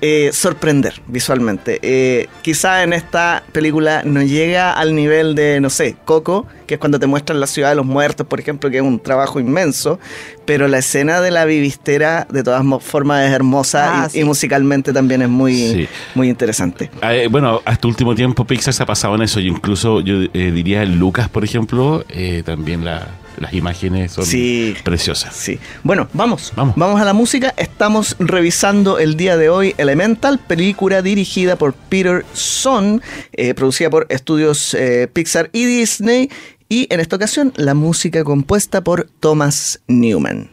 [0.01, 1.79] eh, sorprender visualmente.
[1.83, 6.81] Eh, quizá en esta película no llega al nivel de, no sé, Coco, que es
[6.81, 9.99] cuando te muestran la ciudad de los muertos, por ejemplo, que es un trabajo inmenso.
[10.45, 14.21] Pero la escena de la vivistera, de todas formas, es hermosa Ah, y, sí.
[14.21, 15.89] y musicalmente también es muy, Sí.
[16.15, 16.91] muy interesante.
[17.03, 19.41] Ah, eh, bueno, hasta último tiempo Pixar se ha pasado en eso.
[19.41, 23.09] Yo incluso, yo eh, diría en Lucas, por ejemplo, eh, también la-
[23.41, 24.75] las imágenes son Sí.
[24.85, 25.35] preciosas.
[25.35, 25.59] Sí.
[25.83, 26.53] Bueno, vamos.
[26.57, 27.01] Vamos.
[27.01, 27.55] a la música.
[27.57, 34.07] Estamos revisando el día de hoy Elemental, película dirigida por Peter Son, eh, producida por
[34.09, 36.31] estudios eh, Pixar y Disney.
[36.69, 40.51] Y en esta ocasión, la música compuesta por Thomas Newman.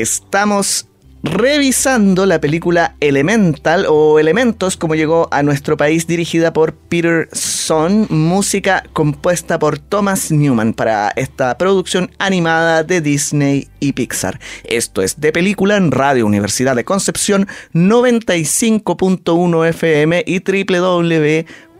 [0.00, 0.88] Estamos
[1.22, 8.06] revisando la película Elemental o Elementos, como llegó a nuestro país, dirigida por Peter Son,
[8.08, 14.40] música compuesta por Thomas Newman para esta producción animada de Disney y Pixar.
[14.64, 21.71] Esto es de película en Radio Universidad de Concepción 95.1 FM y www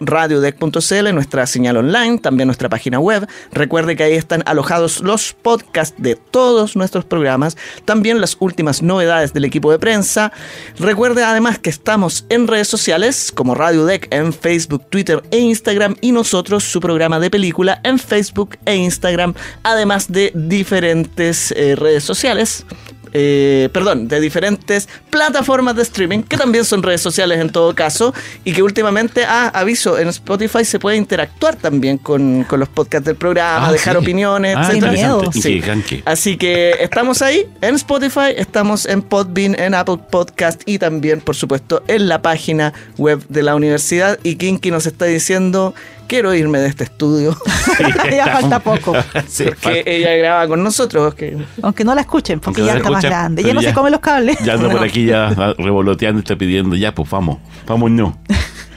[0.00, 3.26] radiodec.cl, nuestra señal online, también nuestra página web.
[3.52, 9.32] Recuerde que ahí están alojados los podcasts de todos nuestros programas, también las últimas novedades
[9.32, 10.32] del equipo de prensa.
[10.78, 15.96] Recuerde además que estamos en redes sociales como Radio Deck en Facebook, Twitter e Instagram
[16.00, 22.04] y nosotros su programa de película en Facebook e Instagram, además de diferentes eh, redes
[22.04, 22.64] sociales
[23.12, 28.14] eh, perdón, de diferentes plataformas de streaming, que también son redes sociales en todo caso,
[28.44, 33.06] y que últimamente, ah, aviso, en Spotify se puede interactuar también con, con los podcasts
[33.06, 33.98] del programa, Ah, dejar sí.
[33.98, 35.40] opiniones, Ah, interesante.
[35.40, 35.62] Sí.
[36.04, 41.36] Así que estamos ahí en Spotify, estamos en Podbean, en Apple Podcast y también, por
[41.36, 44.18] supuesto, en la página web de la universidad.
[44.22, 45.74] Y Kinky nos está diciendo,
[46.10, 47.36] quiero irme de este estudio,
[48.10, 48.92] ya falta poco.
[49.28, 51.14] Sí, porque ella graba con nosotros.
[51.14, 51.38] Que...
[51.62, 53.44] Aunque no la escuchen, porque Aunque ya no está más grande.
[53.44, 54.36] Ya no ya- se come los cables.
[54.40, 58.18] Ya anda por aquí ya revoloteando y está pidiendo, ya pues vamos, vamos no.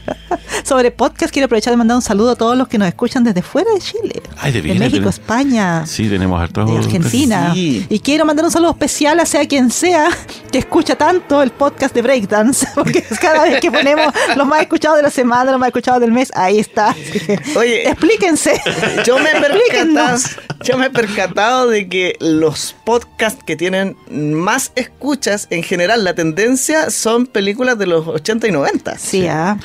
[0.63, 3.41] Sobre podcast, quiero aprovechar de mandar un saludo a todos los que nos escuchan desde
[3.41, 4.21] fuera de Chile.
[4.37, 5.85] Ay, de de veras, México, de- España.
[5.85, 6.69] Sí, tenemos hartos.
[6.69, 7.51] de Argentina.
[7.53, 7.85] Sí.
[7.89, 10.09] Y quiero mandar un saludo especial a sea quien sea
[10.51, 14.61] que escucha tanto el podcast de Breakdance, porque es cada vez que ponemos los más
[14.61, 16.95] escuchados de la semana, los más escuchados del mes, ahí está.
[17.57, 17.87] Oye.
[17.89, 18.59] explíquense.
[19.05, 20.19] Yo me, he percatado,
[20.63, 26.13] yo me he percatado de que los podcasts que tienen más escuchas, en general, la
[26.15, 28.97] tendencia son películas de los 80 y 90.
[28.97, 29.57] Sí, ah.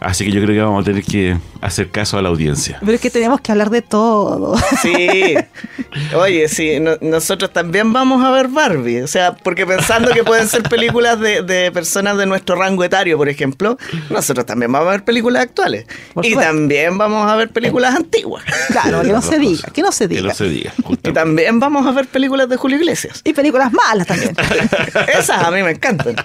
[0.00, 2.78] Así que yo creo que vamos a tener que hacer caso a la audiencia.
[2.80, 4.56] pero es que tenemos que hablar de todo.
[4.82, 5.34] Sí.
[6.16, 9.00] Oye, sí, no- nosotros también vamos a ver Barbie.
[9.02, 13.16] O sea, porque pensando que pueden ser películas de, de personas de nuestro rango etario,
[13.16, 13.78] por ejemplo,
[14.10, 15.86] nosotros también vamos a ver películas actuales.
[16.12, 16.52] Por y supuesto.
[16.52, 18.44] también vamos a ver películas antiguas.
[18.68, 20.28] Claro, que no se diga, que no se Que diga.
[20.28, 20.72] no se diga.
[21.04, 23.20] Y también vamos a ver películas de Julio Iglesias.
[23.24, 24.34] Y películas malas también.
[25.18, 26.16] Esas a mí me encantan.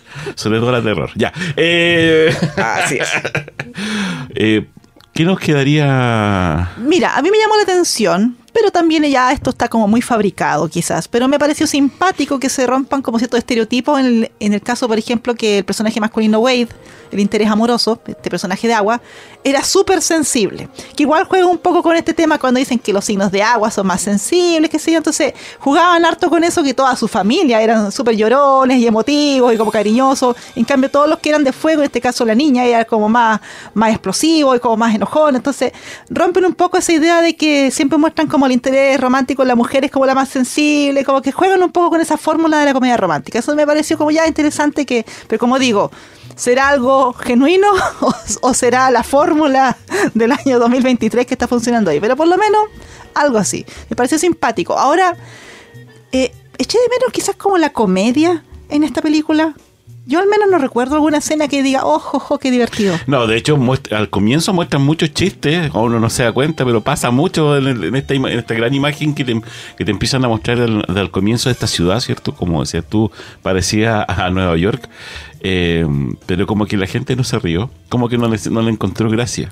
[0.34, 1.10] Sobre todo la terror.
[1.14, 1.32] Ya.
[1.56, 3.08] Eh, Así es.
[4.34, 4.66] eh,
[5.12, 6.70] ¿Qué nos quedaría?
[6.78, 10.68] Mira, a mí me llamó la atención, pero también ya esto está como muy fabricado
[10.68, 14.62] quizás, pero me pareció simpático que se rompan como ciertos estereotipos en el, en el
[14.62, 16.68] caso, por ejemplo, que el personaje masculino Wade,
[17.10, 19.00] el interés amoroso, este personaje de agua,
[19.44, 23.04] era súper sensible, que igual juega un poco con este tema cuando dicen que los
[23.04, 26.74] signos de agua son más sensibles, que sé yo, entonces jugaban harto con eso que
[26.74, 31.18] toda su familia eran súper llorones y emotivos y como cariñosos, en cambio todos los
[31.18, 33.40] que eran de fuego, en este caso la niña, era como más,
[33.74, 35.72] más explosivo y como más enojón, entonces
[36.08, 39.54] rompen un poco esa idea de que siempre muestran como el interés romántico en la
[39.54, 42.66] mujer es como la más sensible, como que juegan un poco con esa fórmula de
[42.66, 45.90] la comedia romántica, eso me pareció como ya interesante que, pero como digo,
[46.34, 47.68] ¿Será algo genuino
[48.00, 49.76] o, o será la fórmula
[50.14, 52.00] del año 2023 que está funcionando ahí?
[52.00, 52.62] Pero por lo menos
[53.14, 53.66] algo así.
[53.90, 54.78] Me pareció simpático.
[54.78, 55.16] Ahora,
[56.12, 59.54] eh, eché de menos quizás como la comedia en esta película.
[60.04, 62.94] Yo al menos no recuerdo alguna escena que diga, ojo, ojo, qué divertido.
[63.06, 66.80] No, de hecho, muestra- al comienzo muestran muchos chistes, uno no se da cuenta, pero
[66.80, 70.58] pasa mucho en, el- en esta, en esta gran imagen que te, empiezan a mostrar
[70.60, 72.34] al comienzo de esta ciudad, ¿cierto?
[72.34, 73.10] Como decías tú,
[73.42, 74.88] parecía a Nueva York,
[75.40, 75.86] eh,
[76.26, 79.08] pero como que la gente no se rió, como que no le, no le encontró
[79.08, 79.48] gracia.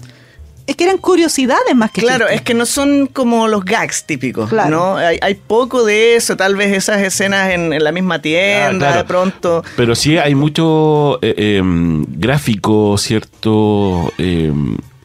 [0.67, 4.49] Es que eran curiosidades más que Claro, es que no son como los gags típicos,
[4.51, 4.71] Claro.
[4.71, 4.97] ¿no?
[4.97, 8.79] Hay, hay poco de eso, tal vez esas escenas en, en la misma tienda, Ah,
[8.79, 8.97] claro.
[8.99, 9.65] de pronto.
[9.77, 11.63] Pero sí hay mucho eh, eh,
[12.09, 14.13] gráfico, ¿cierto?
[14.19, 14.53] Eh,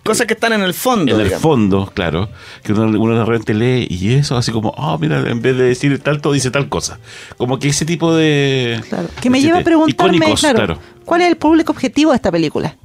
[0.04, 2.30] Cosas que están en el fondo, en el fondo, claro,
[2.62, 5.64] que uno, uno de repente lee y eso, así como, ah, mira, en vez de
[5.64, 7.00] decir tanto, dice tal cosa.
[7.38, 8.84] Como que ese tipo de.
[8.88, 12.32] Claro, Que me lleva a preguntarme, icónicos, claro, ¿cuál es el público objetivo de esta
[12.32, 12.76] película?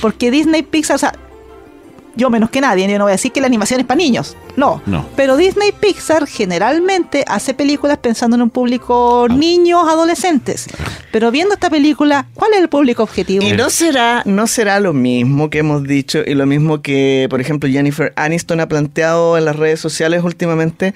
[0.00, 1.12] Porque Disney Pixar, o sea,
[2.16, 4.36] yo menos que nadie, yo no voy a decir que la animación es para niños,
[4.56, 4.82] no.
[4.86, 5.06] No.
[5.16, 9.34] Pero Disney Pixar generalmente hace películas pensando en un público Ah.
[9.34, 10.66] niños, adolescentes.
[11.10, 13.44] Pero viendo esta película, ¿cuál es el público objetivo?
[13.46, 17.40] Y no será, no será lo mismo que hemos dicho y lo mismo que, por
[17.40, 20.94] ejemplo, Jennifer Aniston ha planteado en las redes sociales últimamente.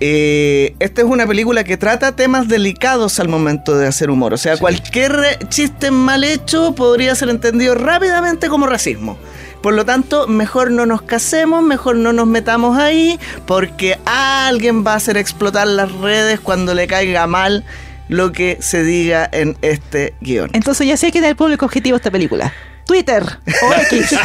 [0.00, 4.34] Eh, esta es una película que trata temas delicados al momento de hacer humor.
[4.34, 5.12] O sea, cualquier
[5.48, 9.16] chiste mal hecho podría ser entendido rápidamente como racismo.
[9.62, 14.94] Por lo tanto, mejor no nos casemos, mejor no nos metamos ahí, porque alguien va
[14.94, 17.64] a hacer explotar las redes cuando le caiga mal
[18.08, 20.50] lo que se diga en este guion.
[20.52, 22.52] Entonces ya sé quién es el público objetivo de esta película.
[22.84, 23.24] Twitter
[23.62, 24.18] o X.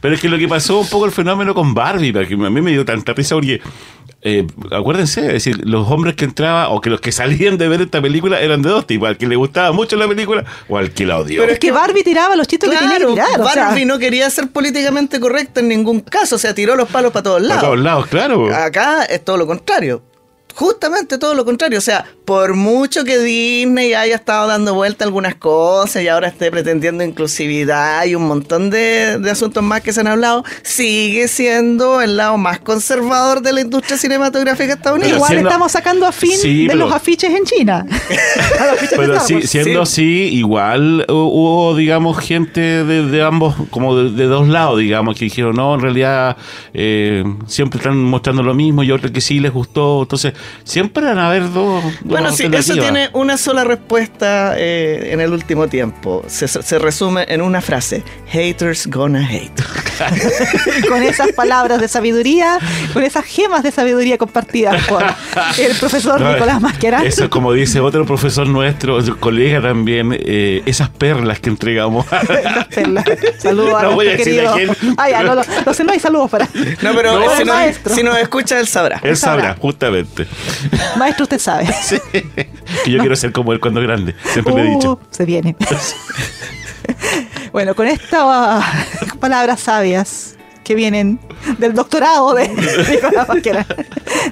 [0.00, 2.60] Pero es que lo que pasó un poco el fenómeno con Barbie, porque a mí
[2.62, 3.60] me dio tanta risa porque
[4.22, 7.80] eh, acuérdense, es decir, los hombres que entraban o que los que salían de ver
[7.80, 10.92] esta película eran de dos tipos, al que le gustaba mucho la película o al
[10.92, 11.40] que la odió.
[11.42, 13.98] Pero Es que Barbie tiraba los chistes que tenía que Claro, o sea, Barbie no
[13.98, 17.62] quería ser políticamente correcta en ningún caso, o sea, tiró los palos para todos lados.
[17.62, 18.54] todos lados, claro.
[18.54, 20.02] Acá es todo lo contrario.
[20.54, 21.78] Justamente todo lo contrario.
[21.78, 26.28] O sea, por mucho que Disney haya estado dando vuelta a algunas cosas y ahora
[26.28, 31.26] esté pretendiendo inclusividad y un montón de, de asuntos más que se han hablado, sigue
[31.26, 35.16] siendo el lado más conservador de la industria cinematográfica estadounidense.
[35.16, 37.84] Igual siendo- estamos sacando a fin Sí, de pero- los afiches en China.
[38.96, 39.92] Pero sí, siendo Sí.
[40.02, 45.16] así, igual hu- hubo, digamos, gente de, de ambos, como de, de dos lados, digamos,
[45.16, 46.36] que dijeron, no, en realidad
[46.74, 50.02] eh, siempre están mostrando lo mismo y otros que sí les gustó.
[50.02, 51.82] Entonces, siempre van a haber dos.
[52.04, 56.24] dos Bueno, sí, eso tiene una sola respuesta eh, en el último tiempo.
[56.26, 59.62] Se, se resume en una frase: Haters gonna hate.
[60.88, 62.58] con esas palabras de sabiduría,
[62.92, 65.04] con esas gemas de sabiduría compartidas por
[65.58, 67.04] el profesor No, Nicolás Masquera.
[67.04, 72.06] Eso, como dice otro profesor nuestro, colega también, eh, esas perlas que entregamos.
[72.74, 73.04] Perla.
[73.38, 74.74] Saludos a No voy a decir a querido.
[74.96, 76.46] Ah, ya, no, no, no sé, no hay saludos para.
[76.82, 77.94] No, pero No, si, nos, maestro.
[77.94, 79.00] si nos escucha, él sabrá.
[79.02, 79.60] Él sabrá, sabrá.
[79.60, 80.26] justamente.
[80.96, 81.68] Maestro, usted sabe.
[82.84, 84.14] Que yo quiero ser como él cuando grande.
[84.32, 84.92] Siempre le he dicho.
[84.92, 85.56] Uh, se viene.
[87.52, 88.64] bueno, con estas
[89.18, 91.18] palabras sabias que vienen
[91.58, 93.28] del doctorado de Nicolás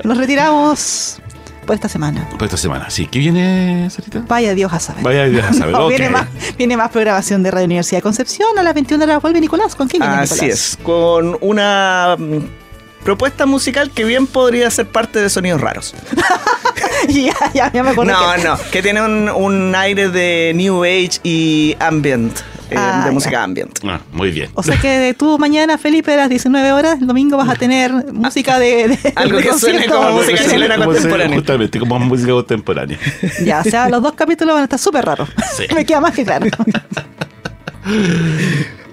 [0.05, 1.20] nos retiramos
[1.68, 2.26] por esta semana.
[2.31, 2.89] Por esta semana.
[2.89, 4.24] Sí, ¿qué viene, Sarita?
[4.26, 5.05] Vaya Dios a saber.
[5.05, 5.74] Vaya Dios a saber.
[5.74, 5.91] No, ok.
[5.91, 6.26] viene, más,
[6.57, 8.59] viene más programación de Radio Universidad de Concepción.
[8.59, 9.74] A las 21 horas vuelve Nicolás.
[9.74, 10.55] ¿Con quién viene Así Nicolás?
[10.55, 15.95] es, con una mm, propuesta musical que bien podría ser parte de sonidos raros.
[17.09, 18.12] ya, ya, ya me acordé.
[18.12, 22.37] No, que- no, que tiene un, un aire de New Age y ambient,
[22.70, 23.12] eh, Ah, de ya.
[23.12, 23.79] música ambient.
[23.85, 24.51] Ah, muy bien.
[24.55, 27.93] O sea que tú mañana, Felipe, a las 19 horas, el domingo vas a tener
[28.12, 28.89] música de...
[28.89, 31.37] de- Algo de que suene como música chilena contemporánea.
[31.37, 32.99] Justamente, como música contemporánea.
[33.45, 35.29] Ya, o sea, los dos capítulos van a estar súper raros.
[35.57, 35.64] Sí.
[35.74, 36.47] Me queda más que claro.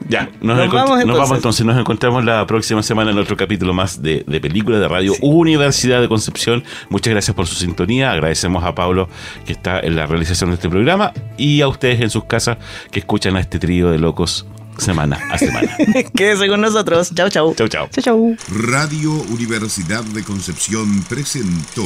[0.08, 1.18] Ya, nos, Nos vamos nos entonces.
[1.18, 1.66] vamos entonces.
[1.66, 5.99] Nos encontramos la próxima semana en otro capítulo más de, de Película de Radio Universidad
[6.01, 6.64] de Concepción.
[6.89, 8.12] Muchas gracias por su sintonía.
[8.12, 9.10] Agradecemos a Pablo
[9.45, 12.58] que está en la realización de este programa y a ustedes en sus casas
[12.91, 14.45] que escuchan a este trío de locos
[14.78, 15.76] semana a semana.
[16.16, 17.12] Quédese con nosotros.
[17.16, 17.56] Chau, chau.
[17.56, 17.88] chau, chau.
[17.91, 18.36] Chau, chau.
[18.49, 21.86] Radio Universidad de Concepción presentó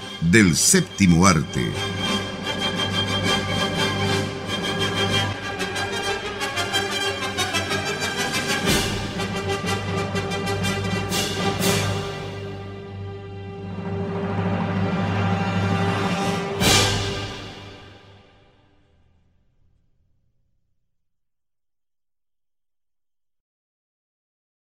[0.21, 1.71] del séptimo arte.